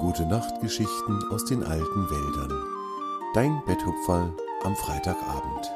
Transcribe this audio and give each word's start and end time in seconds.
Gute 0.00 0.26
Nachtgeschichten 0.26 1.24
aus 1.32 1.44
den 1.44 1.64
alten 1.64 2.08
Wäldern. 2.08 2.52
Dein 3.34 3.60
Betthupferl 3.66 4.32
am 4.62 4.76
Freitagabend. 4.76 5.72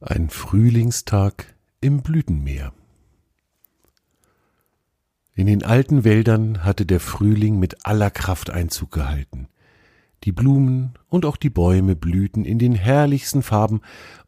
Ein 0.00 0.30
Frühlingstag 0.30 1.54
im 1.82 2.02
Blütenmeer. 2.02 2.72
In 5.34 5.46
den 5.46 5.62
alten 5.62 6.04
Wäldern 6.04 6.64
hatte 6.64 6.86
der 6.86 7.00
Frühling 7.00 7.58
mit 7.58 7.84
aller 7.84 8.10
Kraft 8.10 8.48
Einzug 8.48 8.90
gehalten. 8.90 9.48
Die 10.24 10.32
Blumen 10.32 10.94
und 11.08 11.26
auch 11.26 11.36
die 11.36 11.50
Bäume 11.50 11.96
blühten 11.96 12.44
in 12.44 12.58
den 12.58 12.74
herrlichsten 12.74 13.42
Farben, 13.42 13.80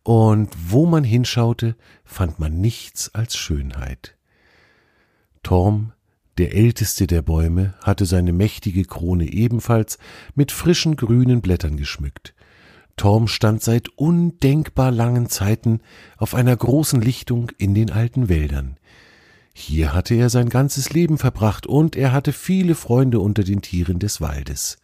und 0.02 0.50
wo 0.68 0.84
man 0.86 1.04
hinschaute, 1.04 1.76
fand 2.04 2.38
man 2.38 2.60
nichts 2.60 3.14
als 3.14 3.36
Schönheit. 3.36 4.16
Torm, 5.42 5.92
der 6.36 6.54
älteste 6.54 7.06
der 7.06 7.22
Bäume, 7.22 7.74
hatte 7.82 8.06
seine 8.06 8.32
mächtige 8.32 8.84
Krone 8.84 9.32
ebenfalls 9.32 9.98
mit 10.34 10.52
frischen 10.52 10.96
grünen 10.96 11.40
Blättern 11.40 11.76
geschmückt. 11.76 12.34
Torm 12.96 13.28
stand 13.28 13.62
seit 13.62 13.88
undenkbar 13.88 14.90
langen 14.90 15.28
Zeiten 15.28 15.80
auf 16.16 16.34
einer 16.34 16.56
großen 16.56 17.00
Lichtung 17.00 17.50
in 17.58 17.74
den 17.74 17.90
alten 17.90 18.28
Wäldern. 18.28 18.76
Hier 19.52 19.94
hatte 19.94 20.14
er 20.14 20.30
sein 20.30 20.48
ganzes 20.48 20.90
Leben 20.92 21.18
verbracht 21.18 21.66
und 21.66 21.96
er 21.96 22.12
hatte 22.12 22.32
viele 22.32 22.74
Freunde 22.74 23.20
unter 23.20 23.44
den 23.44 23.62
Tieren 23.62 24.00
des 24.00 24.20
Waldes. 24.20 24.78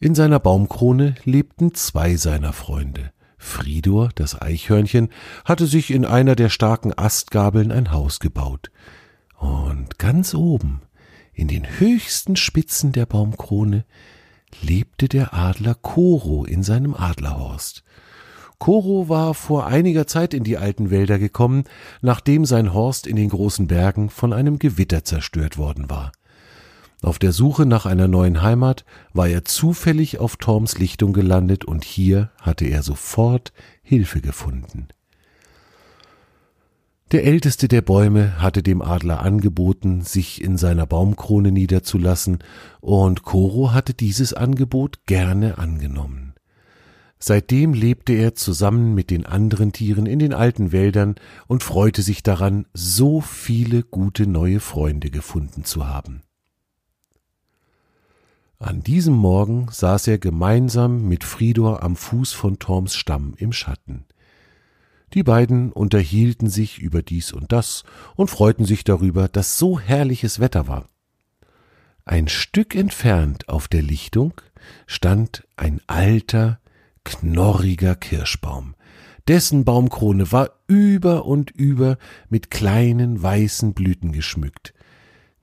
In 0.00 0.14
seiner 0.14 0.38
Baumkrone 0.38 1.16
lebten 1.24 1.74
zwei 1.74 2.14
seiner 2.14 2.52
Freunde. 2.52 3.10
Fridor, 3.36 4.10
das 4.14 4.40
Eichhörnchen, 4.40 5.08
hatte 5.44 5.66
sich 5.66 5.90
in 5.90 6.04
einer 6.04 6.36
der 6.36 6.50
starken 6.50 6.96
Astgabeln 6.96 7.72
ein 7.72 7.90
Haus 7.90 8.20
gebaut. 8.20 8.70
Und 9.38 9.98
ganz 9.98 10.34
oben, 10.34 10.82
in 11.32 11.48
den 11.48 11.80
höchsten 11.80 12.36
Spitzen 12.36 12.92
der 12.92 13.06
Baumkrone, 13.06 13.84
lebte 14.62 15.08
der 15.08 15.34
Adler 15.34 15.74
Koro 15.74 16.44
in 16.44 16.62
seinem 16.62 16.94
Adlerhorst. 16.94 17.82
Koro 18.58 19.08
war 19.08 19.34
vor 19.34 19.66
einiger 19.66 20.06
Zeit 20.06 20.32
in 20.32 20.44
die 20.44 20.58
alten 20.58 20.90
Wälder 20.90 21.18
gekommen, 21.18 21.64
nachdem 22.02 22.44
sein 22.44 22.72
Horst 22.72 23.08
in 23.08 23.16
den 23.16 23.30
großen 23.30 23.66
Bergen 23.66 24.10
von 24.10 24.32
einem 24.32 24.60
Gewitter 24.60 25.02
zerstört 25.02 25.58
worden 25.58 25.90
war. 25.90 26.12
Auf 27.00 27.18
der 27.18 27.32
Suche 27.32 27.64
nach 27.64 27.86
einer 27.86 28.08
neuen 28.08 28.42
Heimat 28.42 28.84
war 29.12 29.28
er 29.28 29.44
zufällig 29.44 30.18
auf 30.18 30.36
Torms 30.36 30.78
Lichtung 30.78 31.12
gelandet 31.12 31.64
und 31.64 31.84
hier 31.84 32.30
hatte 32.40 32.64
er 32.64 32.82
sofort 32.82 33.52
Hilfe 33.82 34.20
gefunden. 34.20 34.88
Der 37.12 37.24
älteste 37.24 37.68
der 37.68 37.80
Bäume 37.80 38.42
hatte 38.42 38.62
dem 38.62 38.82
Adler 38.82 39.22
angeboten, 39.22 40.02
sich 40.02 40.42
in 40.42 40.58
seiner 40.58 40.84
Baumkrone 40.84 41.52
niederzulassen, 41.52 42.40
und 42.80 43.22
Koro 43.22 43.72
hatte 43.72 43.94
dieses 43.94 44.34
Angebot 44.34 45.06
gerne 45.06 45.56
angenommen. 45.56 46.34
Seitdem 47.18 47.72
lebte 47.72 48.12
er 48.12 48.34
zusammen 48.34 48.94
mit 48.94 49.10
den 49.10 49.24
anderen 49.24 49.72
Tieren 49.72 50.04
in 50.04 50.18
den 50.18 50.34
alten 50.34 50.70
Wäldern 50.70 51.14
und 51.46 51.62
freute 51.62 52.02
sich 52.02 52.22
daran, 52.22 52.66
so 52.74 53.22
viele 53.22 53.82
gute 53.84 54.26
neue 54.26 54.60
Freunde 54.60 55.10
gefunden 55.10 55.64
zu 55.64 55.88
haben. 55.88 56.22
An 58.60 58.80
diesem 58.80 59.14
Morgen 59.14 59.68
saß 59.70 60.08
er 60.08 60.18
gemeinsam 60.18 61.06
mit 61.06 61.22
Fridor 61.22 61.84
am 61.84 61.94
Fuß 61.94 62.32
von 62.32 62.58
Torms 62.58 62.96
Stamm 62.96 63.34
im 63.36 63.52
Schatten. 63.52 64.04
Die 65.14 65.22
beiden 65.22 65.70
unterhielten 65.70 66.50
sich 66.50 66.80
über 66.80 67.02
dies 67.02 67.32
und 67.32 67.52
das 67.52 67.84
und 68.16 68.30
freuten 68.30 68.64
sich 68.64 68.82
darüber, 68.82 69.28
dass 69.28 69.58
so 69.58 69.78
herrliches 69.78 70.40
Wetter 70.40 70.66
war. 70.66 70.88
Ein 72.04 72.26
Stück 72.26 72.74
entfernt 72.74 73.48
auf 73.48 73.68
der 73.68 73.82
Lichtung 73.82 74.40
stand 74.88 75.46
ein 75.56 75.80
alter, 75.86 76.58
knorriger 77.04 77.94
Kirschbaum. 77.94 78.74
Dessen 79.28 79.64
Baumkrone 79.64 80.32
war 80.32 80.50
über 80.66 81.26
und 81.26 81.52
über 81.52 81.96
mit 82.28 82.50
kleinen 82.50 83.22
weißen 83.22 83.72
Blüten 83.72 84.10
geschmückt. 84.10 84.74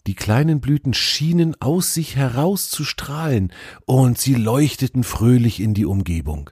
Die 0.08 0.16
kleinen 0.16 0.62
Blüten 0.62 0.94
schienen 0.94 1.60
aus 1.60 1.94
sich 1.94 2.16
heraus 2.16 2.70
zu 2.70 2.84
strahlen, 2.84 3.52
und 3.86 4.18
sie 4.18 4.36
leuchteten 4.36 5.04
fröhlich 5.04 5.60
in 5.60 5.74
die 5.74 5.86
Umgebung. 5.86 6.52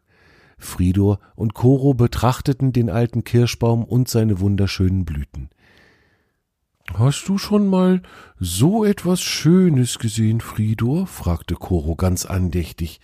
Fridor 0.58 1.20
und 1.36 1.54
Koro 1.54 1.94
betrachteten 1.94 2.74
den 2.74 2.90
alten 2.90 3.24
Kirschbaum 3.24 3.84
und 3.84 4.08
seine 4.08 4.40
wunderschönen 4.40 5.06
Blüten. 5.06 5.50
Hast 6.94 7.28
du 7.28 7.38
schon 7.38 7.68
mal 7.68 8.02
so 8.40 8.84
etwas 8.84 9.22
Schönes 9.22 10.00
gesehen, 10.00 10.42
Fridor? 10.42 11.08
fragte 11.08 11.56
Koro 11.56 11.96
ganz 11.96 12.26
andächtig. 12.26 13.00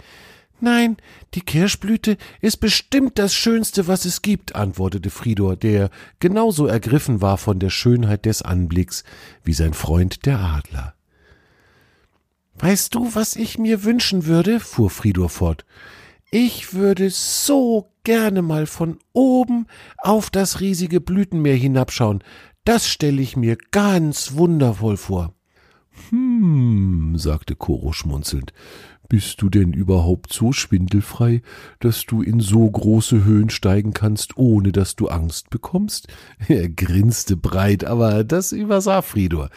Nein, 0.61 0.97
die 1.33 1.41
Kirschblüte 1.41 2.17
ist 2.41 2.57
bestimmt 2.57 3.17
das 3.17 3.33
Schönste, 3.33 3.87
was 3.87 4.05
es 4.05 4.21
gibt, 4.21 4.55
antwortete 4.55 5.09
Fridor, 5.09 5.55
der 5.55 5.89
genauso 6.19 6.67
ergriffen 6.67 7.21
war 7.21 7.37
von 7.37 7.59
der 7.59 7.69
Schönheit 7.69 8.25
des 8.25 8.41
Anblicks 8.41 9.03
wie 9.43 9.53
sein 9.53 9.73
Freund 9.73 10.25
der 10.25 10.39
Adler. 10.39 10.95
Weißt 12.55 12.93
du, 12.93 13.15
was 13.15 13.37
ich 13.37 13.57
mir 13.57 13.85
wünschen 13.85 14.25
würde? 14.25 14.59
fuhr 14.59 14.89
Fridor 14.89 15.29
fort. 15.29 15.65
Ich 16.29 16.73
würde 16.73 17.09
so 17.09 17.89
gerne 18.03 18.41
mal 18.41 18.67
von 18.67 18.99
oben 19.13 19.65
auf 19.97 20.29
das 20.29 20.59
riesige 20.59 20.99
Blütenmeer 20.99 21.55
hinabschauen. 21.55 22.21
Das 22.65 22.87
stelle 22.87 23.21
ich 23.21 23.37
mir 23.37 23.57
ganz 23.71 24.33
wundervoll 24.33 24.97
vor. 24.97 25.33
Hm, 26.09 27.17
sagte 27.17 27.55
Koro 27.55 27.93
schmunzelnd, 27.93 28.53
bist 29.09 29.41
du 29.41 29.49
denn 29.49 29.73
überhaupt 29.73 30.31
so 30.31 30.53
schwindelfrei, 30.53 31.41
dass 31.79 32.05
du 32.05 32.21
in 32.21 32.39
so 32.39 32.69
große 32.69 33.25
Höhen 33.25 33.49
steigen 33.49 33.93
kannst, 33.93 34.37
ohne 34.37 34.71
dass 34.71 34.95
du 34.95 35.07
Angst 35.07 35.49
bekommst? 35.49 36.07
Er 36.47 36.69
grinste 36.69 37.35
breit, 37.35 37.83
aber 37.83 38.23
das 38.23 38.51
übersah 38.51 39.01
Fridor. 39.01 39.49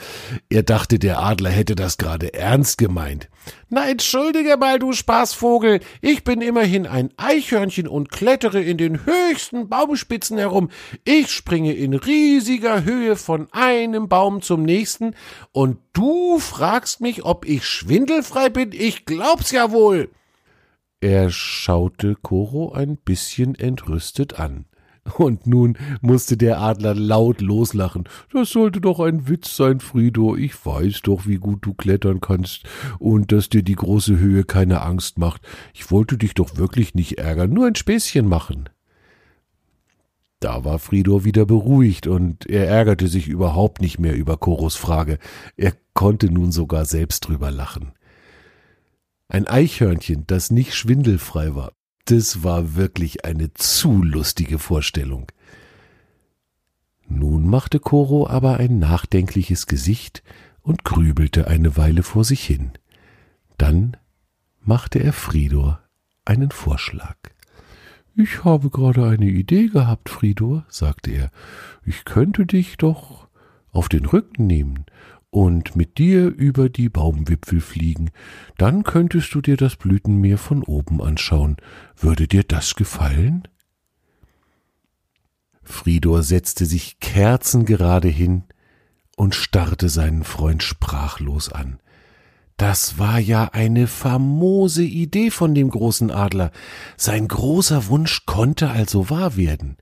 Er 0.48 0.62
dachte, 0.62 0.98
der 0.98 1.22
Adler 1.22 1.50
hätte 1.50 1.74
das 1.74 1.98
gerade 1.98 2.34
ernst 2.34 2.78
gemeint. 2.78 3.28
Na, 3.74 3.88
entschuldige 3.88 4.58
mal, 4.58 4.78
du 4.78 4.92
Spaßvogel. 4.92 5.80
Ich 6.02 6.24
bin 6.24 6.42
immerhin 6.42 6.86
ein 6.86 7.08
Eichhörnchen 7.16 7.88
und 7.88 8.10
klettere 8.10 8.60
in 8.60 8.76
den 8.76 9.06
höchsten 9.06 9.70
Baumspitzen 9.70 10.36
herum. 10.36 10.68
Ich 11.04 11.30
springe 11.30 11.72
in 11.72 11.94
riesiger 11.94 12.84
Höhe 12.84 13.16
von 13.16 13.50
einem 13.50 14.10
Baum 14.10 14.42
zum 14.42 14.62
nächsten 14.62 15.14
und 15.52 15.78
du 15.94 16.38
fragst 16.38 17.00
mich, 17.00 17.24
ob 17.24 17.46
ich 17.46 17.64
schwindelfrei 17.64 18.50
bin? 18.50 18.72
Ich 18.72 19.06
glaub's 19.06 19.52
ja 19.52 19.70
wohl. 19.70 20.10
Er 21.00 21.30
schaute 21.30 22.14
Koro 22.16 22.72
ein 22.72 22.98
bisschen 22.98 23.54
entrüstet 23.54 24.38
an. 24.38 24.66
Und 25.16 25.46
nun 25.46 25.76
musste 26.00 26.36
der 26.36 26.60
Adler 26.60 26.94
laut 26.94 27.40
loslachen. 27.40 28.04
Das 28.32 28.50
sollte 28.50 28.80
doch 28.80 29.00
ein 29.00 29.28
Witz 29.28 29.56
sein, 29.56 29.80
Frido. 29.80 30.36
Ich 30.36 30.64
weiß 30.64 31.02
doch, 31.02 31.26
wie 31.26 31.36
gut 31.36 31.66
du 31.66 31.74
klettern 31.74 32.20
kannst 32.20 32.64
und 32.98 33.32
dass 33.32 33.48
dir 33.48 33.62
die 33.62 33.74
große 33.74 34.18
Höhe 34.18 34.44
keine 34.44 34.80
Angst 34.82 35.18
macht. 35.18 35.42
Ich 35.74 35.90
wollte 35.90 36.18
dich 36.18 36.34
doch 36.34 36.56
wirklich 36.56 36.94
nicht 36.94 37.18
ärgern, 37.18 37.52
nur 37.52 37.66
ein 37.66 37.74
Späßchen 37.74 38.28
machen. 38.28 38.68
Da 40.38 40.64
war 40.64 40.78
Frido 40.78 41.24
wieder 41.24 41.46
beruhigt 41.46 42.06
und 42.06 42.46
er 42.46 42.66
ärgerte 42.68 43.06
sich 43.06 43.28
überhaupt 43.28 43.80
nicht 43.80 43.98
mehr 43.98 44.16
über 44.16 44.36
Koros 44.36 44.76
Frage. 44.76 45.18
Er 45.56 45.72
konnte 45.94 46.32
nun 46.32 46.52
sogar 46.52 46.84
selbst 46.84 47.28
drüber 47.28 47.50
lachen. 47.50 47.92
Ein 49.28 49.46
Eichhörnchen, 49.46 50.24
das 50.26 50.50
nicht 50.50 50.74
schwindelfrei 50.74 51.54
war, 51.54 51.72
das 52.06 52.42
war 52.42 52.74
wirklich 52.74 53.24
eine 53.24 53.52
zu 53.54 54.02
lustige 54.02 54.58
Vorstellung. 54.58 55.30
Nun 57.06 57.46
machte 57.48 57.78
Koro 57.78 58.26
aber 58.26 58.56
ein 58.56 58.78
nachdenkliches 58.78 59.66
Gesicht 59.66 60.22
und 60.62 60.84
grübelte 60.84 61.48
eine 61.48 61.76
Weile 61.76 62.02
vor 62.02 62.24
sich 62.24 62.44
hin. 62.44 62.72
Dann 63.58 63.96
machte 64.60 64.98
er 64.98 65.12
Fridor 65.12 65.80
einen 66.24 66.50
Vorschlag. 66.50 67.16
Ich 68.14 68.44
habe 68.44 68.70
gerade 68.70 69.06
eine 69.06 69.26
Idee 69.26 69.68
gehabt, 69.68 70.08
Fridor, 70.08 70.66
sagte 70.68 71.10
er. 71.10 71.30
Ich 71.84 72.04
könnte 72.04 72.46
dich 72.46 72.76
doch 72.76 73.28
auf 73.70 73.88
den 73.88 74.04
Rücken 74.04 74.46
nehmen 74.46 74.84
und 75.32 75.76
mit 75.76 75.96
dir 75.96 76.26
über 76.28 76.68
die 76.68 76.90
Baumwipfel 76.90 77.62
fliegen, 77.62 78.10
dann 78.58 78.84
könntest 78.84 79.34
du 79.34 79.40
dir 79.40 79.56
das 79.56 79.76
Blütenmeer 79.76 80.36
von 80.36 80.62
oben 80.62 81.00
anschauen. 81.00 81.56
Würde 81.96 82.28
dir 82.28 82.44
das 82.44 82.74
gefallen? 82.74 83.48
Fridor 85.62 86.22
setzte 86.22 86.66
sich 86.66 87.00
kerzengerade 87.00 88.08
hin 88.08 88.44
und 89.16 89.34
starrte 89.34 89.88
seinen 89.88 90.22
Freund 90.22 90.62
sprachlos 90.62 91.50
an. 91.50 91.78
Das 92.58 92.98
war 92.98 93.18
ja 93.18 93.48
eine 93.54 93.86
famose 93.86 94.84
Idee 94.84 95.30
von 95.30 95.54
dem 95.54 95.70
großen 95.70 96.10
Adler. 96.10 96.52
Sein 96.98 97.26
großer 97.26 97.86
Wunsch 97.88 98.26
konnte 98.26 98.68
also 98.68 99.08
wahr 99.08 99.36
werden. 99.38 99.78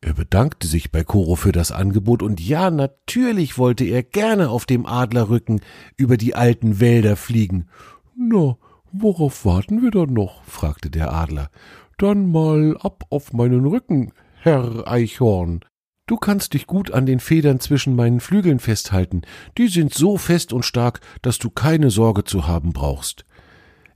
Er 0.00 0.14
bedankte 0.14 0.68
sich 0.68 0.92
bei 0.92 1.02
Koro 1.02 1.34
für 1.34 1.50
das 1.50 1.72
Angebot 1.72 2.22
und 2.22 2.40
ja, 2.40 2.70
natürlich 2.70 3.58
wollte 3.58 3.84
er 3.84 4.04
gerne 4.04 4.48
auf 4.48 4.64
dem 4.64 4.86
Adlerrücken 4.86 5.60
über 5.96 6.16
die 6.16 6.36
alten 6.36 6.78
Wälder 6.78 7.16
fliegen. 7.16 7.68
Na, 8.16 8.56
worauf 8.92 9.44
warten 9.44 9.82
wir 9.82 9.90
dann 9.90 10.12
noch? 10.12 10.44
fragte 10.44 10.88
der 10.88 11.12
Adler. 11.12 11.50
Dann 11.98 12.30
mal 12.30 12.76
ab 12.78 13.04
auf 13.10 13.32
meinen 13.32 13.66
Rücken, 13.66 14.12
Herr 14.40 14.86
Eichhorn. 14.86 15.64
Du 16.06 16.16
kannst 16.16 16.54
dich 16.54 16.68
gut 16.68 16.92
an 16.92 17.04
den 17.04 17.18
Federn 17.18 17.58
zwischen 17.58 17.96
meinen 17.96 18.20
Flügeln 18.20 18.60
festhalten, 18.60 19.22
die 19.58 19.66
sind 19.66 19.92
so 19.92 20.16
fest 20.16 20.52
und 20.52 20.64
stark, 20.64 21.00
dass 21.22 21.38
du 21.38 21.50
keine 21.50 21.90
Sorge 21.90 22.22
zu 22.24 22.46
haben 22.46 22.72
brauchst. 22.72 23.26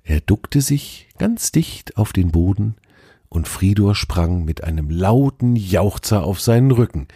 Er 0.03 0.21
duckte 0.21 0.61
sich 0.61 1.09
ganz 1.17 1.53
dicht 1.53 1.97
auf 1.97 2.13
den 2.13 2.33
Boden, 2.33 2.75
und 3.33 3.49
Fridor 3.49 3.95
sprang 3.95 4.45
mit 4.45 4.63
einem 4.63 4.91
lauten 4.91 5.57
Jauchzer 5.57 6.23
auf 6.23 6.39
seinen 6.39 6.71
Rücken. 6.71 7.09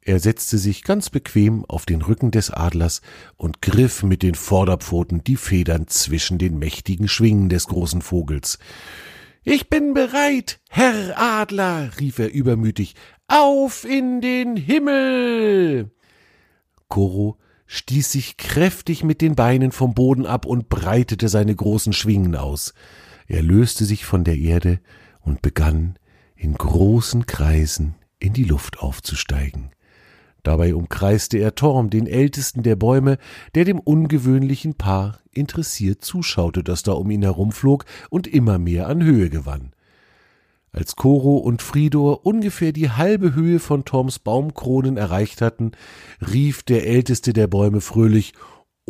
Er 0.00 0.18
setzte 0.18 0.58
sich 0.58 0.82
ganz 0.82 1.10
bequem 1.10 1.64
auf 1.68 1.86
den 1.86 2.02
Rücken 2.02 2.32
des 2.32 2.50
Adlers 2.50 3.02
und 3.36 3.62
griff 3.62 4.02
mit 4.02 4.24
den 4.24 4.34
Vorderpfoten 4.34 5.22
die 5.22 5.36
Federn 5.36 5.86
zwischen 5.86 6.38
den 6.38 6.58
mächtigen 6.58 7.06
Schwingen 7.06 7.48
des 7.48 7.68
großen 7.68 8.02
Vogels. 8.02 8.58
Ich 9.44 9.68
bin 9.68 9.94
bereit, 9.94 10.58
Herr 10.68 11.16
Adler, 11.16 11.90
rief 12.00 12.18
er 12.18 12.32
übermütig, 12.32 12.96
auf 13.28 13.84
in 13.84 14.20
den 14.20 14.56
Himmel. 14.56 15.92
Koro 16.88 17.38
stieß 17.66 18.10
sich 18.10 18.36
kräftig 18.36 19.04
mit 19.04 19.20
den 19.20 19.36
Beinen 19.36 19.70
vom 19.70 19.94
Boden 19.94 20.26
ab 20.26 20.46
und 20.46 20.68
breitete 20.68 21.28
seine 21.28 21.54
großen 21.54 21.92
Schwingen 21.92 22.34
aus. 22.34 22.74
Er 23.28 23.42
löste 23.42 23.84
sich 23.84 24.04
von 24.04 24.24
der 24.24 24.36
Erde 24.36 24.80
und 25.20 25.42
begann 25.42 25.98
in 26.36 26.54
großen 26.54 27.26
Kreisen 27.26 27.94
in 28.18 28.32
die 28.32 28.44
Luft 28.44 28.80
aufzusteigen. 28.80 29.70
Dabei 30.42 30.74
umkreiste 30.74 31.38
er 31.38 31.54
Torm, 31.54 31.90
den 31.90 32.06
ältesten 32.06 32.62
der 32.62 32.76
Bäume, 32.76 33.18
der 33.54 33.64
dem 33.64 33.78
ungewöhnlichen 33.78 34.74
Paar 34.74 35.20
interessiert 35.32 36.02
zuschaute, 36.02 36.64
das 36.64 36.82
da 36.82 36.92
um 36.92 37.10
ihn 37.10 37.22
herumflog 37.22 37.84
und 38.08 38.26
immer 38.26 38.58
mehr 38.58 38.88
an 38.88 39.02
Höhe 39.02 39.28
gewann. 39.28 39.72
Als 40.72 40.94
Koro 40.94 41.36
und 41.36 41.62
Fridor 41.62 42.24
ungefähr 42.24 42.72
die 42.72 42.90
halbe 42.90 43.34
Höhe 43.34 43.58
von 43.58 43.84
Toms 43.84 44.20
Baumkronen 44.20 44.96
erreicht 44.96 45.42
hatten, 45.42 45.72
rief 46.20 46.62
der 46.62 46.86
älteste 46.86 47.32
der 47.32 47.48
Bäume 47.48 47.80
fröhlich 47.80 48.32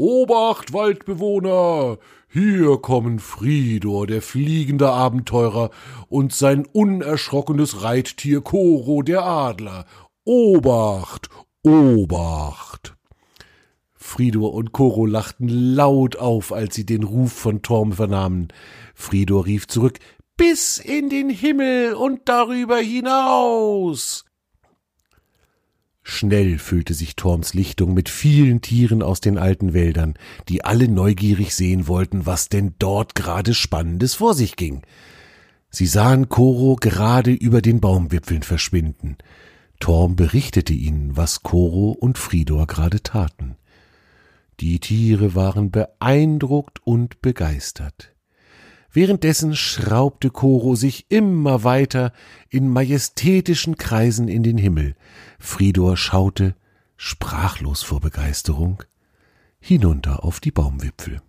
Obacht, 0.01 0.73
Waldbewohner! 0.73 1.99
Hier 2.27 2.79
kommen 2.79 3.19
Fridor, 3.19 4.07
der 4.07 4.23
fliegende 4.23 4.91
Abenteurer, 4.91 5.69
und 6.09 6.33
sein 6.33 6.65
unerschrockenes 6.65 7.83
Reittier 7.83 8.41
Koro, 8.41 9.03
der 9.03 9.27
Adler. 9.27 9.85
Obacht, 10.25 11.29
Obacht! 11.63 12.97
Fridor 13.93 14.55
und 14.55 14.73
Koro 14.73 15.05
lachten 15.05 15.49
laut 15.49 16.17
auf, 16.17 16.51
als 16.51 16.75
sie 16.75 16.87
den 16.87 17.03
Ruf 17.03 17.33
von 17.33 17.61
Torm 17.61 17.93
vernahmen. 17.93 18.49
Fridor 18.95 19.45
rief 19.45 19.67
zurück, 19.67 19.99
bis 20.39 20.79
in 20.79 21.11
den 21.11 21.29
Himmel 21.29 21.93
und 21.93 22.23
darüber 22.25 22.79
hinaus. 22.79 24.25
Schnell 26.21 26.59
füllte 26.59 26.93
sich 26.93 27.17
Torms 27.17 27.55
Lichtung 27.55 27.95
mit 27.95 28.11
vielen 28.11 28.61
Tieren 28.61 29.03
aus 29.03 29.23
den 29.23 29.39
alten 29.39 29.73
Wäldern, 29.73 30.13
die 30.51 30.63
alle 30.63 30.87
neugierig 30.87 31.55
sehen 31.55 31.89
wollten, 31.89 32.27
was 32.27 32.51
denn 32.51 32.75
dort 32.79 33.15
gerade 33.15 33.55
Spannendes 33.55 34.17
vor 34.17 34.35
sich 34.35 34.57
ging. 34.57 34.83
Sie 35.71 35.87
sahen 35.87 36.29
Koro 36.29 36.77
gerade 36.77 37.33
über 37.33 37.63
den 37.63 37.81
Baumwipfeln 37.81 38.43
verschwinden. 38.43 39.17
Torm 39.79 40.15
berichtete 40.15 40.75
ihnen, 40.75 41.17
was 41.17 41.43
Koro 41.43 41.93
und 41.93 42.19
Fridor 42.19 42.67
gerade 42.67 43.03
taten. 43.03 43.57
Die 44.61 44.79
Tiere 44.79 45.35
waren 45.35 45.71
beeindruckt 45.71 46.81
und 46.85 47.23
begeistert. 47.23 48.13
Währenddessen 48.93 49.55
schraubte 49.55 50.31
Koro 50.31 50.75
sich 50.75 51.07
immer 51.11 51.63
weiter 51.63 52.13
in 52.49 52.69
majestätischen 52.69 53.77
Kreisen 53.77 54.27
in 54.27 54.43
den 54.43 54.59
Himmel. 54.59 54.97
Fridor 55.39 55.97
schaute, 55.97 56.57
sprachlos 56.97 57.83
vor 57.83 58.01
Begeisterung, 58.01 58.83
hinunter 59.61 60.25
auf 60.25 60.41
die 60.41 60.51
Baumwipfel. 60.51 61.23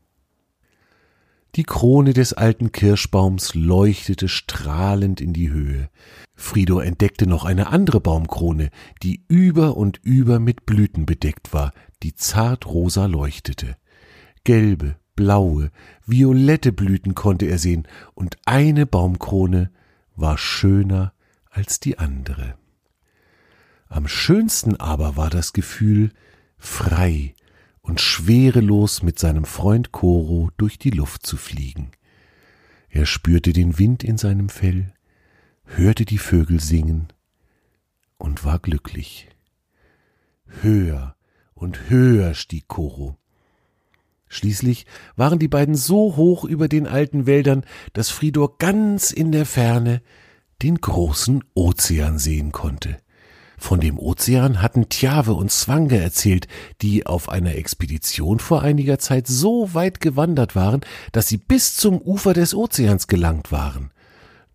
Die 1.56 1.64
Krone 1.64 2.14
des 2.14 2.32
alten 2.32 2.72
Kirschbaums 2.72 3.56
leuchtete 3.56 4.30
strahlend 4.30 5.20
in 5.20 5.34
die 5.34 5.50
Höhe. 5.50 5.90
Fridor 6.34 6.86
entdeckte 6.86 7.28
noch 7.28 7.44
eine 7.44 7.68
andere 7.68 8.00
Baumkrone, 8.00 8.70
die 9.04 9.26
über 9.28 9.76
und 9.76 10.00
über 10.02 10.40
mit 10.40 10.66
Blüten 10.66 11.06
bedeckt 11.06 11.54
war, 11.54 11.74
die 12.04 12.16
zart 12.16 12.66
rosa 12.66 13.06
leuchtete. 13.06 13.76
Gelbe, 14.46 14.96
blaue, 15.16 15.72
violette 16.06 16.72
Blüten 16.72 17.16
konnte 17.16 17.46
er 17.46 17.58
sehen, 17.58 17.88
und 18.14 18.38
eine 18.46 18.86
Baumkrone 18.86 19.72
war 20.16 20.38
schöner 20.38 21.14
als 21.50 21.80
die 21.80 21.98
andere. 22.00 22.56
Am 23.88 24.08
schönsten 24.08 24.78
aber 24.78 25.18
war 25.18 25.30
das 25.30 25.54
Gefühl, 25.54 26.12
frei 26.58 27.36
und 27.82 28.00
schwerelos 28.00 29.04
mit 29.04 29.20
seinem 29.20 29.46
Freund 29.46 29.92
Koro 29.92 30.50
durch 30.58 30.78
die 30.80 30.92
Luft 30.92 31.26
zu 31.26 31.36
fliegen. 31.36 31.92
Er 32.90 33.06
spürte 33.06 33.54
den 33.54 33.80
Wind 33.80 34.04
in 34.04 34.18
seinem 34.18 34.50
Fell, 34.50 34.94
hörte 35.64 36.06
die 36.06 36.18
Vögel 36.18 36.60
singen 36.60 37.08
und 38.18 38.46
war 38.46 38.60
glücklich. 38.60 39.30
Höher 40.62 41.16
und 41.54 41.90
höher 41.90 42.34
stieg 42.34 42.68
Koro. 42.68 43.18
Schließlich 44.34 44.86
waren 45.18 45.40
die 45.40 45.50
beiden 45.50 45.76
so 45.76 46.16
hoch 46.16 46.46
über 46.46 46.70
den 46.70 46.88
alten 46.88 47.26
Wäldern, 47.26 47.66
dass 47.92 48.10
Fridor 48.10 48.58
ganz 48.60 49.12
in 49.12 49.34
der 49.34 49.46
Ferne 49.46 50.02
den 50.62 50.80
großen 50.80 51.44
Ozean 51.54 52.18
sehen 52.18 52.54
konnte. 52.54 52.96
Von 53.58 53.82
dem 53.82 54.00
Ozean 54.00 54.62
hatten 54.62 54.88
Tjave 54.88 55.34
und 55.34 55.52
Zwange 55.52 56.00
erzählt, 56.00 56.48
die 56.82 57.06
auf 57.06 57.28
einer 57.28 57.56
Expedition 57.56 58.40
vor 58.40 58.62
einiger 58.62 59.00
Zeit 59.00 59.28
so 59.28 59.74
weit 59.74 60.00
gewandert 60.00 60.56
waren, 60.56 60.80
dass 61.12 61.28
sie 61.28 61.38
bis 61.38 61.76
zum 61.76 62.02
Ufer 62.02 62.34
des 62.34 62.56
Ozeans 62.56 63.08
gelangt 63.08 63.52
waren. 63.52 63.92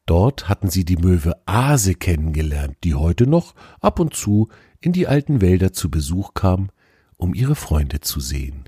Dort 0.07 0.49
hatten 0.49 0.71
sie 0.71 0.87
die 0.87 0.97
Möwe 0.97 1.35
Ase 1.45 1.97
kennengelernt, 1.97 2.79
die 2.83 2.95
heute 2.95 3.27
noch 3.27 3.55
ab 3.83 4.01
und 4.01 4.15
zu 4.15 4.49
in 4.81 4.93
die 4.93 5.07
alten 5.07 5.43
Wälder 5.43 5.75
zu 5.75 5.91
Besuch 5.91 6.33
kam, 6.33 6.71
um 7.19 7.35
ihre 7.35 7.57
Freunde 7.57 8.01
zu 8.01 8.21
sehen. 8.21 8.65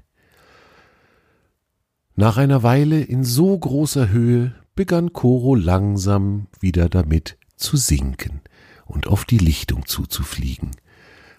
Nach 2.19 2.37
einer 2.37 2.65
Weile 2.65 3.01
in 3.01 3.23
so 3.23 3.57
großer 3.57 4.09
Höhe 4.09 4.53
begann 4.75 5.13
Koro 5.13 5.55
langsam 5.55 6.49
wieder 6.59 6.89
damit 6.89 7.39
zu 7.55 7.77
sinken 7.77 8.41
und 8.87 9.07
auf 9.07 9.25
die 9.25 9.39
Lichtung 9.39 9.87
zuzufliegen. 9.87 10.73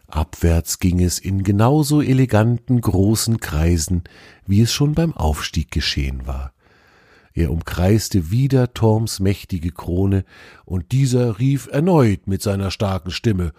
Abwärts 0.07 0.79
ging 0.79 1.01
es 1.01 1.19
in 1.19 1.43
genauso 1.43 2.01
eleganten 2.01 2.79
großen 2.79 3.41
Kreisen, 3.41 4.05
wie 4.47 4.61
es 4.61 4.71
schon 4.71 4.93
beim 4.93 5.11
Aufstieg 5.17 5.69
geschehen 5.69 6.25
war. 6.25 6.53
Er 7.33 7.51
umkreiste 7.51 8.31
wieder 8.31 8.73
Torms 8.73 9.19
mächtige 9.19 9.71
Krone, 9.71 10.23
und 10.63 10.93
dieser 10.93 11.39
rief 11.39 11.67
erneut 11.69 12.25
mit 12.25 12.41
seiner 12.41 12.71
starken 12.71 13.11
Stimme 13.11 13.51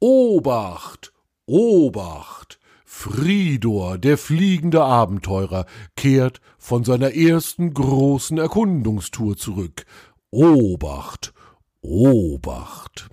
Obacht. 0.00 1.12
Obacht. 1.46 2.57
Fridor, 2.90 3.98
der 3.98 4.16
fliegende 4.16 4.82
Abenteurer, 4.82 5.66
kehrt 5.94 6.40
von 6.56 6.84
seiner 6.84 7.14
ersten 7.14 7.74
großen 7.74 8.38
Erkundungstour 8.38 9.36
zurück. 9.36 9.84
Obacht, 10.30 11.34
Obacht. 11.82 13.10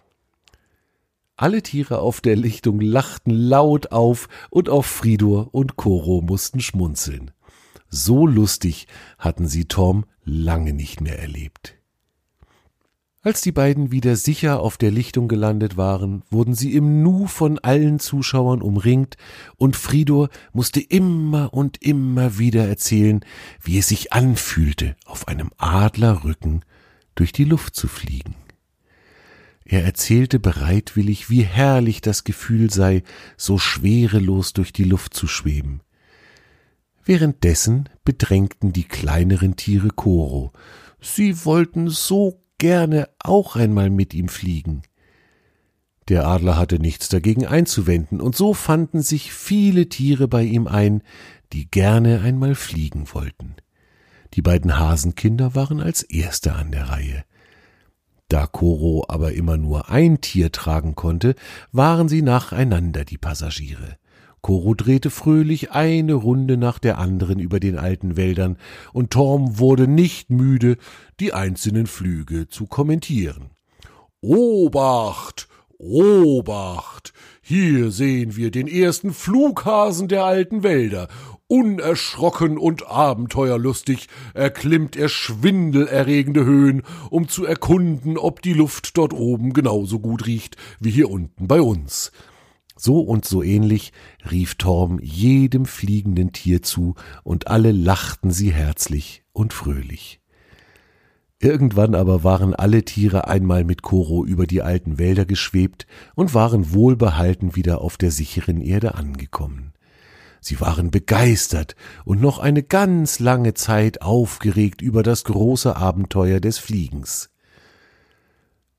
Alle 1.35 1.61
Tiere 1.61 1.99
auf 1.99 2.21
der 2.21 2.37
Lichtung 2.37 2.79
lachten 2.79 3.31
laut 3.31 3.91
auf, 3.91 4.29
und 4.49 4.69
auch 4.69 4.85
Fridor 4.85 5.53
und 5.53 5.75
Koro 5.75 6.21
mussten 6.21 6.61
schmunzeln. 6.61 7.31
So 7.89 8.25
lustig 8.25 8.87
hatten 9.19 9.45
sie 9.45 9.65
Tom 9.65 10.05
lange 10.23 10.71
nicht 10.71 11.01
mehr 11.01 11.19
erlebt. 11.19 11.75
Als 13.25 13.41
die 13.41 13.51
beiden 13.51 13.91
wieder 13.91 14.17
sicher 14.17 14.59
auf 14.59 14.77
der 14.77 14.91
Lichtung 14.91 15.27
gelandet 15.27 15.77
waren, 15.77 16.21
wurden 16.29 16.53
sie 16.53 16.75
im 16.75 17.01
Nu 17.01 17.25
von 17.25 17.57
allen 17.57 17.97
Zuschauern 17.97 18.61
umringt, 18.61 19.17
und 19.55 19.75
Fridor 19.75 20.29
musste 20.53 20.79
immer 20.79 21.51
und 21.51 21.81
immer 21.81 22.37
wieder 22.37 22.67
erzählen, 22.67 23.25
wie 23.63 23.79
es 23.79 23.87
sich 23.87 24.13
anfühlte, 24.13 24.95
auf 25.05 25.27
einem 25.27 25.49
Adlerrücken 25.57 26.63
durch 27.15 27.31
die 27.31 27.45
Luft 27.45 27.75
zu 27.75 27.87
fliegen. 27.87 28.35
Er 29.63 29.83
erzählte 29.83 30.37
bereitwillig, 30.37 31.27
wie 31.27 31.41
herrlich 31.41 32.01
das 32.01 32.25
Gefühl 32.25 32.69
sei, 32.69 33.01
so 33.37 33.57
schwerelos 33.57 34.53
durch 34.53 34.71
die 34.71 34.83
Luft 34.83 35.15
zu 35.15 35.25
schweben. 35.25 35.81
Währenddessen 37.03 37.89
bedrängten 38.03 38.71
die 38.71 38.83
kleineren 38.83 39.55
Tiere 39.55 39.89
Koro. 39.89 40.53
Sie 41.01 41.43
wollten 41.43 41.89
so 41.89 42.44
gerne 42.65 43.09
auch 43.19 43.55
einmal 43.55 43.91
mit 43.91 44.15
ihm 44.15 44.27
fliegen. 44.27 44.81
Der 46.09 46.25
Adler 46.25 46.57
hatte 46.57 46.79
nichts 46.79 47.09
dagegen 47.09 47.45
einzuwenden, 47.45 48.19
und 48.19 48.35
so 48.35 48.55
fanden 48.55 49.03
sich 49.03 49.31
viele 49.33 49.87
Tiere 49.87 50.27
bei 50.27 50.41
ihm 50.41 50.65
ein, 50.65 51.03
die 51.53 51.69
gerne 51.69 52.21
einmal 52.21 52.55
fliegen 52.55 53.05
wollten. 53.13 53.53
Die 54.33 54.41
beiden 54.41 54.79
Hasenkinder 54.79 55.53
waren 55.53 55.79
als 55.79 56.01
erste 56.01 56.53
an 56.53 56.71
der 56.71 56.89
Reihe. 56.89 57.23
Da 58.29 58.47
Koro 58.47 59.05
aber 59.09 59.33
immer 59.33 59.57
nur 59.57 59.91
ein 59.91 60.19
Tier 60.19 60.51
tragen 60.51 60.95
konnte, 60.95 61.35
waren 61.71 62.09
sie 62.09 62.23
nacheinander 62.23 63.05
die 63.05 63.19
Passagiere. 63.19 63.97
Koro 64.45 64.75
drehte 64.75 65.09
fröhlich 65.09 65.71
eine 65.71 66.13
Runde 66.13 66.55
nach 66.55 66.77
der 66.77 66.99
anderen 66.99 67.39
über 67.39 67.59
den 67.59 67.79
alten 67.79 68.15
Wäldern, 68.15 68.59
und 68.93 69.09
Torm 69.09 69.57
wurde 69.57 69.87
nicht 69.87 70.29
müde, 70.29 70.77
die 71.19 71.33
einzelnen 71.33 71.87
Flüge 71.87 72.47
zu 72.47 72.67
kommentieren. 72.67 73.49
Obacht! 74.21 75.47
Obacht! 75.79 77.11
Hier 77.41 77.89
sehen 77.89 78.35
wir 78.35 78.51
den 78.51 78.67
ersten 78.67 79.13
Flughasen 79.13 80.09
der 80.09 80.25
alten 80.25 80.61
Wälder, 80.61 81.07
Unerschrocken 81.47 82.59
und 82.59 82.85
abenteuerlustig 82.87 84.09
erklimmt 84.35 84.95
er 84.95 85.09
schwindelerregende 85.09 86.45
Höhen, 86.45 86.83
um 87.09 87.27
zu 87.27 87.45
erkunden, 87.45 88.15
ob 88.19 88.43
die 88.43 88.53
Luft 88.53 88.95
dort 88.95 89.13
oben 89.13 89.53
genauso 89.53 89.97
gut 89.97 90.27
riecht 90.27 90.55
wie 90.79 90.91
hier 90.91 91.09
unten 91.09 91.47
bei 91.47 91.61
uns. 91.61 92.11
So 92.77 92.99
und 92.99 93.25
so 93.25 93.41
ähnlich 93.41 93.93
rief 94.29 94.55
Torm 94.55 94.99
jedem 95.01 95.65
fliegenden 95.65 96.33
Tier 96.33 96.61
zu, 96.61 96.95
und 97.23 97.47
alle 97.47 97.71
lachten 97.71 98.31
sie 98.31 98.51
herzlich 98.51 99.23
und 99.31 99.53
fröhlich. 99.53 100.19
Irgendwann 101.39 101.95
aber 101.95 102.23
waren 102.23 102.55
alle 102.55 102.83
Tiere 102.83 103.27
einmal 103.27 103.63
mit 103.63 103.81
Koro 103.81 104.25
über 104.25 104.47
die 104.47 104.61
alten 104.61 104.97
Wälder 104.97 105.25
geschwebt 105.25 105.85
und 106.15 106.33
waren 106.33 106.73
wohlbehalten 106.73 107.55
wieder 107.55 107.81
auf 107.81 107.97
der 107.97 108.11
sicheren 108.11 108.61
Erde 108.61 108.95
angekommen. 108.95 109.73
Sie 110.41 110.61
waren 110.61 110.91
begeistert 110.91 111.75
und 112.05 112.21
noch 112.21 112.39
eine 112.39 112.63
ganz 112.63 113.19
lange 113.19 113.53
Zeit 113.53 114.01
aufgeregt 114.01 114.81
über 114.81 115.01
das 115.01 115.23
große 115.23 115.75
Abenteuer 115.75 116.39
des 116.39 116.57
Fliegens. 116.57 117.31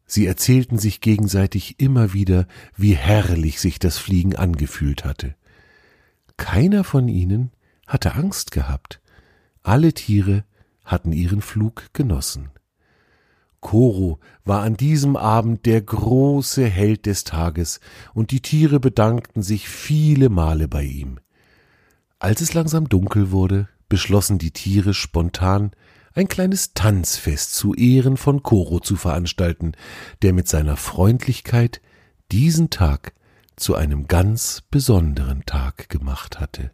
Sie 0.07 0.27
erzählten 0.27 0.79
sich 0.79 1.01
gegenseitig 1.01 1.81
immer 1.81 2.13
wieder, 2.13 2.47
wie 2.77 2.95
herrlich 2.95 3.61
sich 3.61 3.79
das 3.79 3.99
Fliegen 3.99 4.37
angefühlt 4.37 5.05
hatte. 5.05 5.35
Keiner 6.37 6.85
von 6.85 7.09
ihnen 7.09 7.51
hatte 7.87 8.15
Angst 8.15 8.53
gehabt. 8.53 9.01
Alle 9.63 9.93
Tiere 9.93 10.45
hatten 10.85 11.13
ihren 11.13 11.43
Flug 11.43 11.93
genossen. 11.93 12.51
Koro 13.61 14.21
war 14.45 14.63
an 14.63 14.77
diesem 14.77 15.17
Abend 15.17 15.67
der 15.67 15.81
große 15.81 16.65
Held 16.65 17.07
des 17.07 17.25
Tages, 17.25 17.81
und 18.15 18.31
die 18.31 18.41
Tiere 18.41 18.79
bedankten 18.79 19.43
sich 19.43 19.69
viele 19.69 20.29
Male 20.29 20.69
bei 20.69 20.85
ihm. 20.85 21.19
Als 22.21 22.41
es 22.41 22.55
langsam 22.55 22.89
dunkel 22.89 23.33
wurde, 23.33 23.69
beschlossen 23.89 24.39
die 24.39 24.53
Tiere 24.53 24.95
spontan, 24.95 25.73
ein 26.17 26.29
kleines 26.29 26.73
Tanzfest 26.73 27.55
zu 27.55 27.75
Ehren 27.75 28.17
von 28.17 28.43
Koro 28.43 28.81
zu 28.81 28.97
veranstalten, 28.97 29.73
der 30.23 30.33
mit 30.33 30.49
seiner 30.49 30.77
Freundlichkeit 30.77 31.83
diesen 32.33 32.71
Tag 32.71 33.13
zu 33.57 33.75
einem 33.75 34.09
ganz 34.09 34.63
besonderen 34.71 35.45
Tag 35.47 35.89
gemacht 35.89 36.41
hatte. 36.41 36.71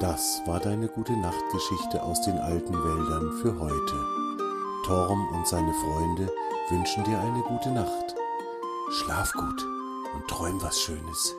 Das 0.00 0.42
war 0.44 0.60
deine 0.60 0.88
gute 0.88 1.16
Nachtgeschichte 1.16 2.02
aus 2.02 2.20
den 2.22 2.36
alten 2.36 2.74
Wäldern 2.74 3.32
für 3.40 3.58
heute. 3.58 4.04
Torm 4.84 5.28
und 5.34 5.46
seine 5.46 5.72
Freunde 5.72 6.30
wünschen 6.68 7.04
dir 7.04 7.18
eine 7.18 7.42
gute 7.44 7.70
Nacht. 7.70 8.14
Schlaf 8.90 9.32
gut 9.32 9.64
und 10.14 10.28
träum 10.28 10.60
was 10.60 10.80
Schönes. 10.80 11.34